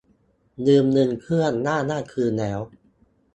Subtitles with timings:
[0.67, 2.59] -ยืมเงินเพื่อน: อ้างว่าคืนแล้ว